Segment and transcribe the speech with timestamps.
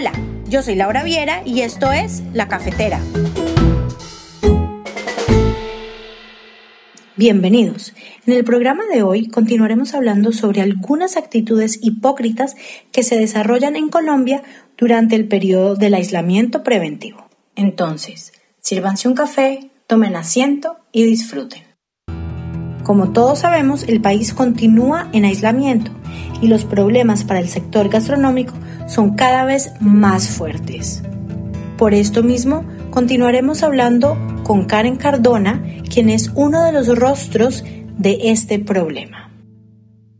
[0.00, 0.12] Hola,
[0.48, 2.98] yo soy Laura Viera y esto es La Cafetera.
[7.16, 7.92] Bienvenidos.
[8.24, 12.56] En el programa de hoy continuaremos hablando sobre algunas actitudes hipócritas
[12.92, 14.42] que se desarrollan en Colombia
[14.78, 17.28] durante el periodo del aislamiento preventivo.
[17.54, 21.69] Entonces, sírvanse un café, tomen asiento y disfruten.
[22.84, 25.90] Como todos sabemos, el país continúa en aislamiento
[26.40, 28.54] y los problemas para el sector gastronómico
[28.88, 31.02] son cada vez más fuertes.
[31.76, 38.18] Por esto mismo, continuaremos hablando con Karen Cardona, quien es uno de los rostros de
[38.30, 39.30] este problema.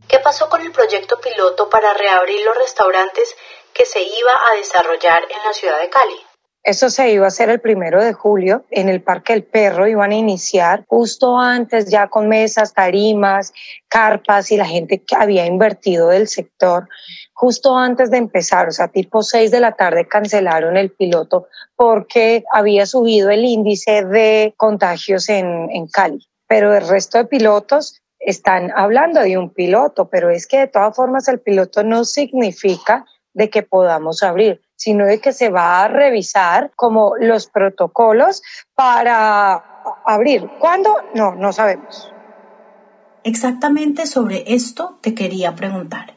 [0.07, 3.35] ¿Qué pasó con el proyecto piloto para reabrir los restaurantes
[3.73, 6.30] que se iba a desarrollar en la ciudad de Cali?
[6.63, 10.11] Eso se iba a hacer el primero de julio en el Parque El Perro, iban
[10.11, 13.51] a iniciar justo antes ya con mesas, tarimas,
[13.87, 16.87] carpas y la gente que había invertido del sector.
[17.33, 22.43] Justo antes de empezar, o sea, tipo 6 de la tarde cancelaron el piloto porque
[22.53, 26.27] había subido el índice de contagios en, en Cali.
[26.47, 30.95] Pero el resto de pilotos están hablando de un piloto, pero es que de todas
[30.95, 33.03] formas el piloto no significa
[33.33, 38.41] de que podamos abrir sino de que se va a revisar como los protocolos
[38.73, 40.49] para abrir.
[40.59, 40.97] ¿Cuándo?
[41.13, 42.11] No, no sabemos.
[43.23, 46.15] Exactamente sobre esto te quería preguntar.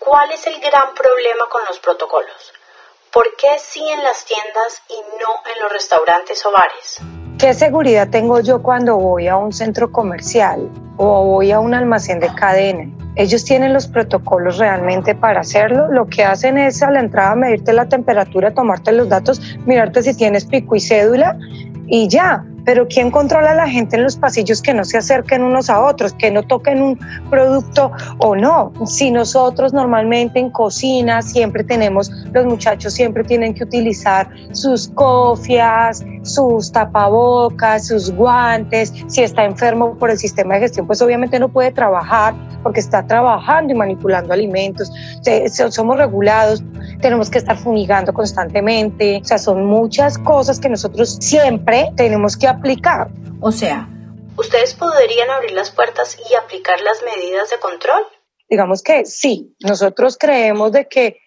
[0.00, 2.52] ¿Cuál es el gran problema con los protocolos?
[3.12, 6.98] ¿Por qué sí en las tiendas y no en los restaurantes o bares?
[7.38, 12.18] ¿Qué seguridad tengo yo cuando voy a un centro comercial o voy a un almacén
[12.18, 13.01] de cadena?
[13.14, 15.88] Ellos tienen los protocolos realmente para hacerlo.
[15.92, 20.14] Lo que hacen es a la entrada medirte la temperatura, tomarte los datos, mirarte si
[20.14, 21.36] tienes pico y cédula
[21.86, 22.44] y ya.
[22.64, 25.82] Pero ¿quién controla a la gente en los pasillos que no se acerquen unos a
[25.82, 26.98] otros, que no toquen un
[27.30, 28.72] producto o no?
[28.86, 36.04] Si nosotros normalmente en cocina siempre tenemos, los muchachos siempre tienen que utilizar sus cofias,
[36.22, 38.92] sus tapabocas, sus guantes.
[39.08, 43.04] Si está enfermo por el sistema de gestión, pues obviamente no puede trabajar porque está
[43.06, 44.92] trabajando y manipulando alimentos.
[45.70, 46.62] Somos regulados,
[47.00, 49.20] tenemos que estar fumigando constantemente.
[49.22, 53.08] O sea, son muchas cosas que nosotros siempre tenemos que aplicar.
[53.40, 53.88] O sea,
[54.36, 58.02] ¿ustedes podrían abrir las puertas y aplicar las medidas de control?
[58.48, 61.18] Digamos que sí, nosotros creemos de que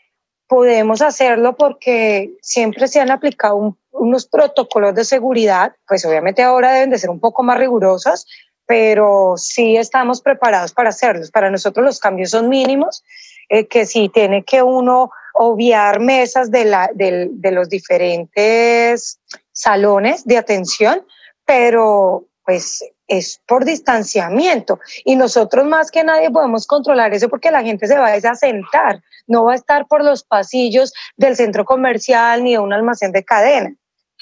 [0.48, 6.92] podemos hacerlo porque siempre se han aplicado unos protocolos de seguridad, pues obviamente ahora deben
[6.92, 8.28] de ser un poco más rigurosos,
[8.68, 11.32] pero sí estamos preparados para hacerlos.
[11.32, 13.04] Para nosotros los cambios son mínimos,
[13.50, 19.20] eh, que si tiene que uno obviar mesas de, la, de, de los diferentes
[19.56, 21.06] salones de atención,
[21.46, 24.80] pero pues es por distanciamiento.
[25.04, 29.02] Y nosotros más que nadie podemos controlar eso porque la gente se va a sentar,
[29.28, 33.24] no va a estar por los pasillos del centro comercial ni de un almacén de
[33.24, 33.74] cadena.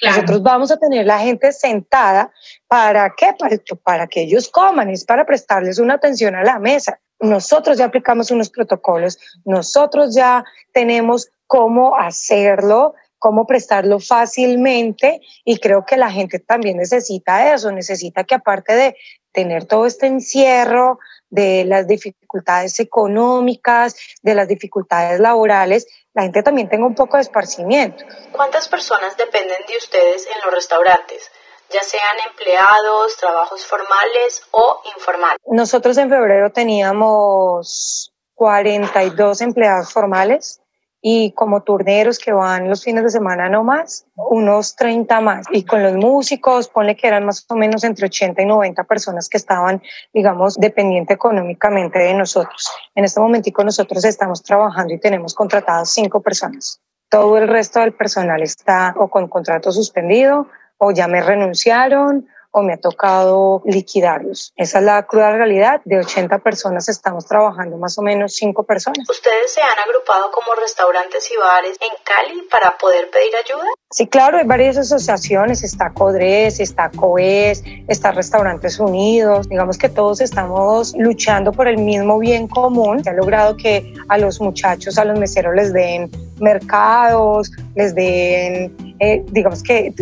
[0.02, 2.32] Nosotros vamos a tener la gente sentada.
[2.68, 3.36] Para qué?
[3.38, 7.00] Para, para que ellos coman, es para prestarles una atención a la mesa.
[7.20, 15.86] Nosotros ya aplicamos unos protocolos, nosotros ya tenemos cómo hacerlo, cómo prestarlo fácilmente y creo
[15.86, 18.98] que la gente también necesita eso, necesita que aparte de
[19.32, 26.68] tener todo este encierro, de las dificultades económicas, de las dificultades laborales, la gente también
[26.68, 28.04] tenga un poco de esparcimiento.
[28.34, 31.32] ¿Cuántas personas dependen de ustedes en los restaurantes?
[31.72, 35.40] ya sean empleados, trabajos formales o informales.
[35.48, 40.62] Nosotros en febrero teníamos 42 empleados formales,
[41.06, 45.46] y como turneros que van los fines de semana no más, unos 30 más.
[45.52, 49.28] Y con los músicos, ponle que eran más o menos entre 80 y 90 personas
[49.28, 49.82] que estaban,
[50.14, 52.72] digamos, dependientes económicamente de nosotros.
[52.96, 56.80] En este momentico nosotros estamos trabajando y tenemos contratadas cinco personas.
[57.10, 60.48] Todo el resto del personal está o con contrato suspendido
[60.78, 64.54] o ya me renunciaron o me ha tocado liquidarlos.
[64.56, 65.82] Esa es la cruda realidad.
[65.86, 69.10] De 80 personas estamos trabajando más o menos 5 personas.
[69.10, 73.66] ¿Ustedes se han agrupado como restaurantes y bares en Cali para poder pedir ayuda?
[73.90, 80.22] Sí, claro, hay varias asociaciones, está CODRES, está COES, está Restaurantes Unidos, digamos que todos
[80.22, 83.04] estamos luchando por el mismo bien común.
[83.04, 88.93] Se ha logrado que a los muchachos, a los meseros les den mercados, les den,
[89.04, 89.94] eh, digamos que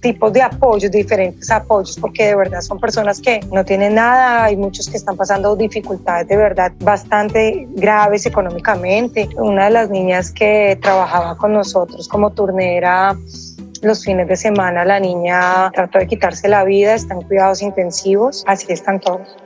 [0.00, 4.56] tipos de apoyos, diferentes apoyos, porque de verdad son personas que no tienen nada, hay
[4.56, 9.28] muchos que están pasando dificultades de verdad bastante graves económicamente.
[9.36, 13.16] Una de las niñas que trabajaba con nosotros como turnera,
[13.82, 18.72] los fines de semana la niña trató de quitarse la vida, están cuidados intensivos, así
[18.72, 19.36] están todos.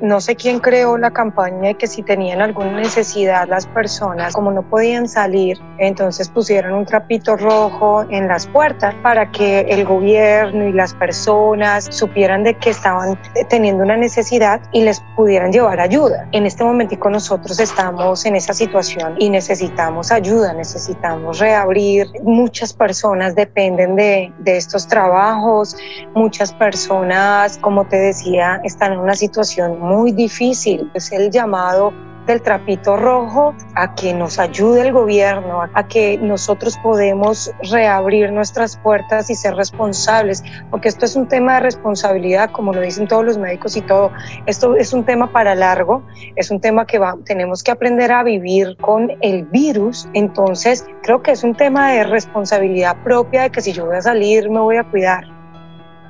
[0.00, 4.50] No sé quién creó la campaña de que si tenían alguna necesidad las personas, como
[4.50, 10.64] no podían salir, entonces pusieron un trapito rojo en las puertas para que el gobierno
[10.68, 13.18] y las personas supieran de que estaban
[13.48, 16.28] teniendo una necesidad y les pudieran llevar ayuda.
[16.32, 22.06] En este momentico nosotros estamos en esa situación y necesitamos ayuda, necesitamos reabrir.
[22.22, 25.76] Muchas personas dependen de, de estos trabajos,
[26.14, 30.90] muchas personas, como te decía, están en una situación difícil.
[30.94, 31.92] Es el llamado
[32.26, 38.76] del trapito rojo a que nos ayude el gobierno, a que nosotros podemos reabrir nuestras
[38.76, 43.24] puertas y ser responsables, porque esto es un tema de responsabilidad, como lo dicen todos
[43.24, 44.12] los médicos y todo.
[44.46, 46.02] Esto es un tema para largo,
[46.36, 50.08] es un tema que va, tenemos que aprender a vivir con el virus.
[50.14, 54.02] Entonces, creo que es un tema de responsabilidad propia, de que si yo voy a
[54.02, 55.24] salir, me voy a cuidar.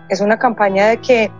[0.08, 1.30] Es una campaña de que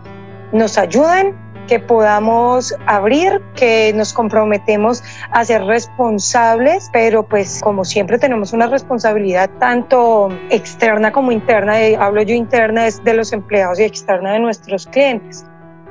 [0.53, 1.35] nos ayuden
[1.71, 5.01] que podamos abrir, que nos comprometemos
[5.31, 12.23] a ser responsables, pero pues como siempre tenemos una responsabilidad tanto externa como interna, hablo
[12.23, 15.45] yo interna es de los empleados y externa de nuestros clientes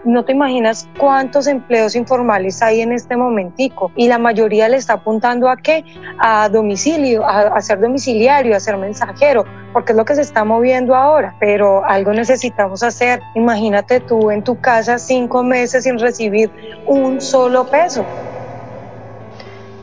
[0.04, 4.94] no te imaginas cuántos empleos informales hay en este momentico y la mayoría le está
[4.94, 5.84] apuntando a qué?
[6.18, 10.94] A domicilio, a, ser domiciliario, a ser mensajero, porque es lo que se está moviendo
[10.94, 13.20] ahora, pero algo necesitamos hacer.
[13.34, 16.50] Imagínate tú en tu casa cinco meses sin recibir
[16.86, 18.04] un solo peso.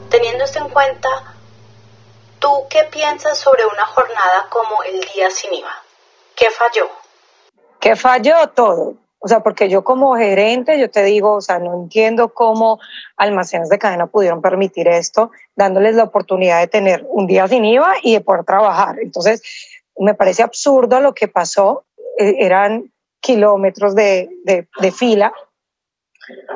[0.09, 1.09] Teniendo esto en cuenta,
[2.39, 5.83] ¿tú qué piensas sobre una jornada como el día sin IVA?
[6.35, 6.89] ¿Qué falló?
[7.79, 8.95] ¿Qué falló todo?
[9.19, 12.79] O sea, porque yo como gerente, yo te digo, o sea, no entiendo cómo
[13.15, 17.95] almacenes de cadena pudieron permitir esto, dándoles la oportunidad de tener un día sin IVA
[18.03, 18.97] y de poder trabajar.
[19.01, 19.41] Entonces,
[19.97, 21.85] me parece absurdo lo que pasó.
[22.17, 25.33] E, eran kilómetros de, de, de fila.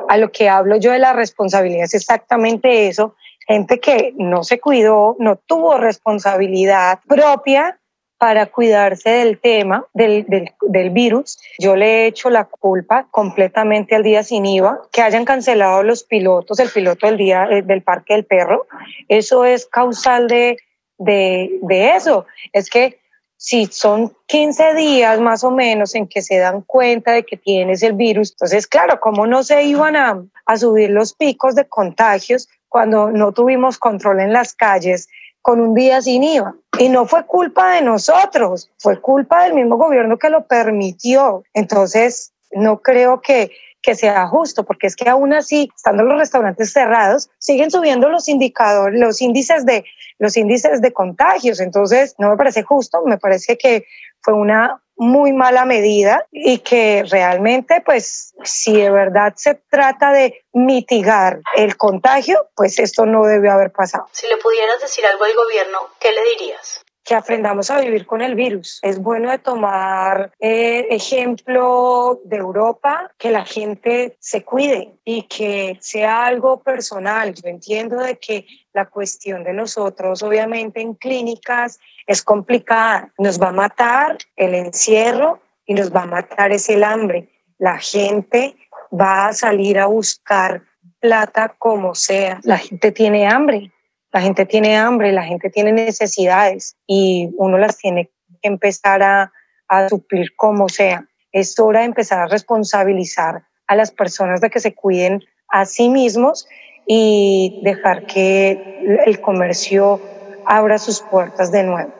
[0.08, 3.16] A lo que hablo yo de la responsabilidad es exactamente eso.
[3.48, 7.80] Gente que no se cuidó, no tuvo responsabilidad propia
[8.22, 10.24] para cuidarse del tema del,
[10.60, 11.40] del, virus.
[11.58, 16.04] Yo le he hecho la culpa completamente al día sin IVA, que hayan cancelado los
[16.04, 18.68] pilotos, el piloto del día eh, del Parque del Perro.
[19.08, 20.56] Eso es causal de,
[20.98, 22.26] de, de eso.
[22.52, 23.00] Es que
[23.36, 27.82] si son 15 días más o menos en que se dan cuenta de que tienes
[27.82, 32.48] el virus, entonces claro, ¿cómo no se iban a, a subir los picos de contagios
[32.68, 35.08] cuando no tuvimos control en las calles
[35.40, 36.54] con un día sin IVA?
[36.82, 41.44] Y no fue culpa de nosotros, fue culpa del mismo gobierno que lo permitió.
[41.54, 43.52] Entonces, no creo que,
[43.82, 48.28] que sea justo, porque es que aún así, estando los restaurantes cerrados, siguen subiendo los
[48.28, 49.84] indicadores, los índices de,
[50.18, 51.60] los índices de contagios.
[51.60, 53.86] Entonces, no me parece justo, me parece que
[54.20, 60.44] fue una muy mala medida y que realmente, pues, si de verdad se trata de
[60.52, 64.06] mitigar el contagio, pues esto no debe haber pasado.
[64.12, 66.81] Si le pudieras decir algo al gobierno, ¿qué le dirías?
[67.04, 68.78] Que aprendamos a vivir con el virus.
[68.82, 75.78] Es bueno de tomar eh, ejemplo de Europa, que la gente se cuide y que
[75.80, 77.34] sea algo personal.
[77.34, 83.12] Yo entiendo de que la cuestión de nosotros, obviamente en clínicas, es complicada.
[83.18, 87.28] Nos va a matar el encierro y nos va a matar ese el hambre.
[87.58, 88.56] La gente
[88.92, 90.62] va a salir a buscar
[91.00, 92.40] plata como sea.
[92.44, 93.72] La gente tiene hambre
[94.12, 98.10] la gente tiene hambre, la gente tiene necesidades y uno las tiene
[98.42, 99.32] que empezar a,
[99.68, 101.06] a suplir como sea.
[101.32, 105.88] Es hora de empezar a responsabilizar a las personas de que se cuiden a sí
[105.88, 106.46] mismos
[106.86, 110.00] y dejar que el comercio
[110.44, 111.92] abra sus puertas de nuevo.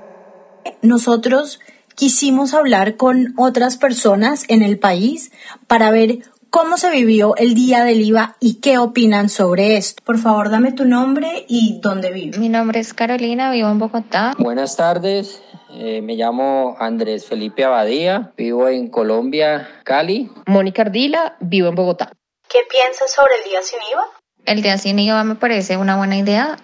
[0.82, 1.60] Nosotros
[1.94, 5.32] quisimos hablar con otras personas en el país
[5.66, 6.18] para ver
[6.52, 10.02] cómo se vivió el día del IVA y qué opinan sobre esto.
[10.04, 12.38] Por favor, dame tu nombre y dónde vives.
[12.38, 14.34] Mi nombre es Carolina, vivo en Bogotá.
[14.38, 20.30] Buenas tardes, eh, me llamo Andrés Felipe Abadía, vivo en Colombia, Cali.
[20.46, 22.12] Mónica Ardila, vivo en Bogotá.
[22.50, 24.04] ¿Qué piensas sobre el día sin IVA?
[24.44, 26.58] El día sin IVA me parece una buena idea.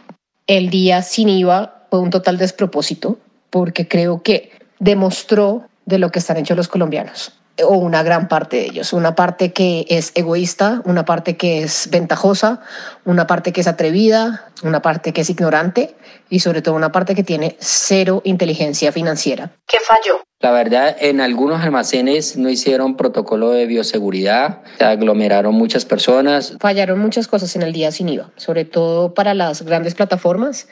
[0.46, 3.18] El día sin IVA fue un total despropósito
[3.48, 7.32] porque creo que demostró de lo que están hechos los colombianos
[7.64, 8.92] o una gran parte de ellos.
[8.92, 12.60] Una parte que es egoísta, una parte que es ventajosa,
[13.04, 15.94] una parte que es atrevida, una parte que es ignorante
[16.28, 19.50] y sobre todo una parte que tiene cero inteligencia financiera.
[19.66, 20.22] ¿Qué falló?
[20.40, 26.54] La verdad, en algunos almacenes no hicieron protocolo de bioseguridad, se aglomeraron muchas personas.
[26.60, 30.68] Fallaron muchas cosas en el día sin IVA, sobre todo para las grandes plataformas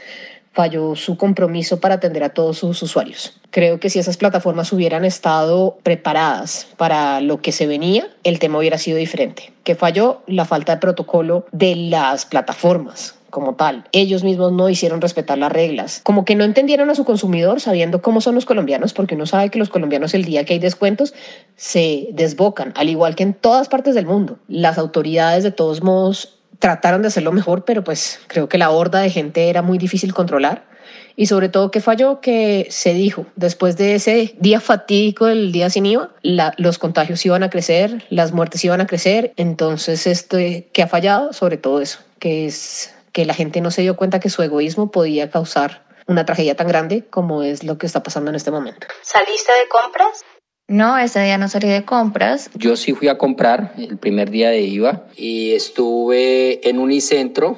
[0.56, 3.38] falló su compromiso para atender a todos sus usuarios.
[3.50, 8.58] Creo que si esas plataformas hubieran estado preparadas para lo que se venía, el tema
[8.58, 9.52] hubiera sido diferente.
[9.64, 10.22] ¿Qué falló?
[10.26, 13.84] La falta de protocolo de las plataformas como tal.
[13.92, 16.00] Ellos mismos no hicieron respetar las reglas.
[16.02, 19.50] Como que no entendieron a su consumidor sabiendo cómo son los colombianos, porque uno sabe
[19.50, 21.12] que los colombianos el día que hay descuentos
[21.54, 24.38] se desbocan, al igual que en todas partes del mundo.
[24.48, 29.00] Las autoridades de todos modos trataron de hacerlo mejor, pero pues creo que la horda
[29.00, 30.64] de gente era muy difícil controlar.
[31.18, 35.70] Y sobre todo que falló que se dijo, después de ese día fatídico del día
[35.70, 39.32] sin IVA, los contagios iban a crecer, las muertes iban a crecer.
[39.36, 43.80] Entonces, esto que ha fallado, sobre todo eso, que es que la gente no se
[43.80, 47.86] dio cuenta que su egoísmo podía causar una tragedia tan grande como es lo que
[47.86, 48.86] está pasando en este momento.
[49.02, 50.22] ¿Saliste de compras?
[50.68, 52.50] No, ese día no salí de compras.
[52.54, 57.56] Yo sí fui a comprar el primer día de IVA y estuve en Unicentro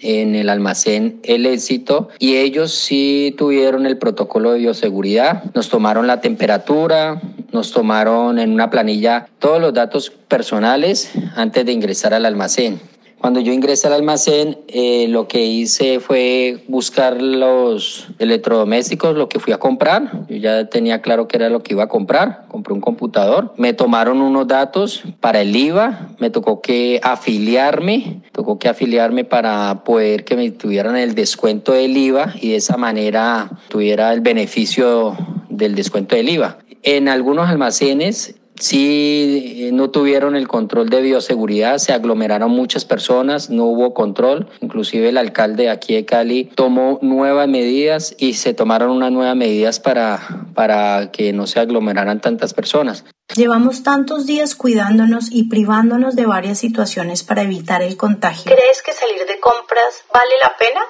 [0.00, 5.44] en el almacén El Éxito y ellos sí tuvieron el protocolo de bioseguridad.
[5.54, 7.20] Nos tomaron la temperatura,
[7.52, 12.80] nos tomaron en una planilla todos los datos personales antes de ingresar al almacén.
[13.20, 19.40] Cuando yo ingresé al almacén, eh, lo que hice fue buscar los electrodomésticos, lo que
[19.40, 20.26] fui a comprar.
[20.28, 22.44] Yo ya tenía claro que era lo que iba a comprar.
[22.48, 23.52] Compré un computador.
[23.56, 26.10] Me tomaron unos datos para el IVA.
[26.20, 28.22] Me tocó que afiliarme.
[28.30, 32.76] Tocó que afiliarme para poder que me tuvieran el descuento del IVA y de esa
[32.76, 35.16] manera tuviera el beneficio
[35.48, 36.58] del descuento del IVA.
[36.84, 43.50] En algunos almacenes Sí, eh, no tuvieron el control de bioseguridad, se aglomeraron muchas personas,
[43.50, 44.48] no hubo control.
[44.60, 49.80] Inclusive el alcalde aquí de Cali tomó nuevas medidas y se tomaron unas nuevas medidas
[49.80, 53.04] para, para que no se aglomeraran tantas personas.
[53.36, 58.50] Llevamos tantos días cuidándonos y privándonos de varias situaciones para evitar el contagio.
[58.50, 60.80] ¿Crees que salir de compras vale la pena?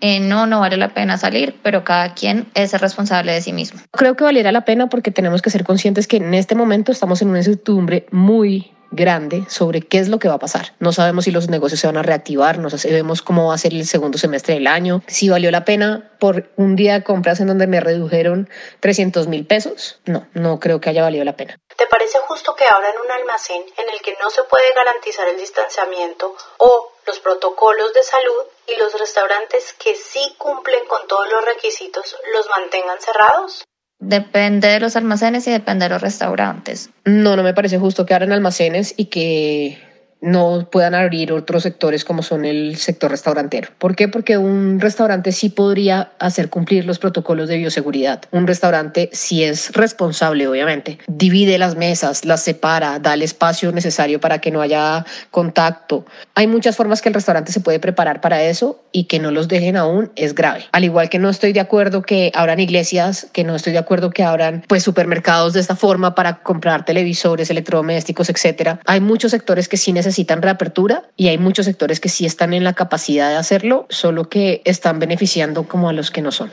[0.00, 3.80] Eh, no, no vale la pena salir, pero cada quien es responsable de sí mismo.
[3.92, 7.22] Creo que valiera la pena porque tenemos que ser conscientes que en este momento estamos
[7.22, 10.72] en una incertidumbre muy grande sobre qué es lo que va a pasar.
[10.78, 13.74] No sabemos si los negocios se van a reactivar, no sabemos cómo va a ser
[13.74, 17.48] el segundo semestre del año, si valió la pena por un día de compras en
[17.48, 18.48] donde me redujeron
[18.80, 20.00] 300 mil pesos.
[20.06, 21.58] No, no creo que haya valido la pena.
[21.76, 25.28] ¿Te parece justo que ahora en un almacén en el que no se puede garantizar
[25.28, 31.26] el distanciamiento o los protocolos de salud y los restaurantes que sí cumplen con todos
[31.32, 33.64] los requisitos los mantengan cerrados?
[33.98, 36.90] Depende de los almacenes y depende de los restaurantes.
[37.04, 39.82] No, no me parece justo que abran almacenes y que
[40.20, 43.68] no puedan abrir otros sectores como son el sector restaurantero.
[43.78, 44.08] ¿Por qué?
[44.08, 48.22] Porque un restaurante sí podría hacer cumplir los protocolos de bioseguridad.
[48.30, 54.20] Un restaurante, si es responsable, obviamente, divide las mesas, las separa, da el espacio necesario
[54.20, 56.04] para que no haya contacto.
[56.34, 59.48] Hay muchas formas que el restaurante se puede preparar para eso y que no los
[59.48, 60.64] dejen aún es grave.
[60.72, 64.10] Al igual que no estoy de acuerdo que abran iglesias, que no estoy de acuerdo
[64.10, 68.80] que abran pues supermercados de esta forma para comprar televisores, electrodomésticos, etcétera.
[68.86, 72.54] Hay muchos sectores que sí necesitan necesitan reapertura y hay muchos sectores que sí están
[72.54, 76.50] en la capacidad de hacerlo, solo que están beneficiando como a los que no son.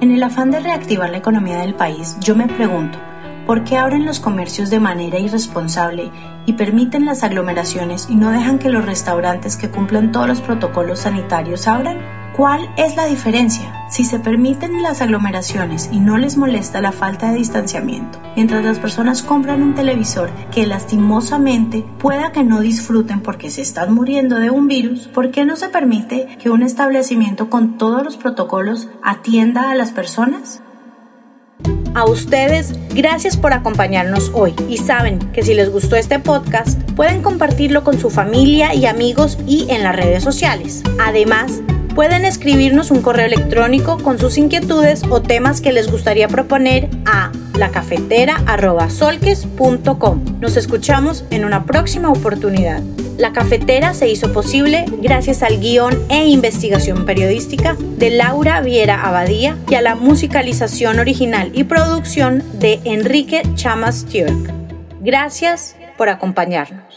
[0.00, 2.98] En el afán de reactivar la economía del país, yo me pregunto,
[3.46, 6.10] ¿por qué abren los comercios de manera irresponsable
[6.46, 11.00] y permiten las aglomeraciones y no dejan que los restaurantes que cumplan todos los protocolos
[11.00, 11.98] sanitarios abran?
[12.36, 13.79] ¿Cuál es la diferencia?
[13.90, 18.78] Si se permiten las aglomeraciones y no les molesta la falta de distanciamiento, mientras las
[18.78, 24.48] personas compran un televisor que lastimosamente pueda que no disfruten porque se están muriendo de
[24.48, 29.72] un virus, ¿por qué no se permite que un establecimiento con todos los protocolos atienda
[29.72, 30.62] a las personas?
[31.96, 37.22] A ustedes, gracias por acompañarnos hoy y saben que si les gustó este podcast, pueden
[37.22, 40.84] compartirlo con su familia y amigos y en las redes sociales.
[41.00, 41.60] Además,
[41.94, 47.30] Pueden escribirnos un correo electrónico con sus inquietudes o temas que les gustaría proponer a
[47.58, 50.40] lacafetera.solques.com.
[50.40, 52.80] Nos escuchamos en una próxima oportunidad.
[53.18, 59.58] La cafetera se hizo posible gracias al guion e investigación periodística de Laura Viera Abadía
[59.68, 64.06] y a la musicalización original y producción de Enrique Chamas.
[65.00, 66.89] Gracias por acompañarnos.